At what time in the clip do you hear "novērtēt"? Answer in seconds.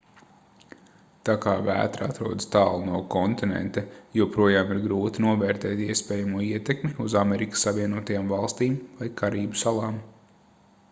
5.25-5.83